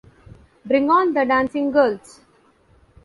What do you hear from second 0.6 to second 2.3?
Bring on the dancing girls!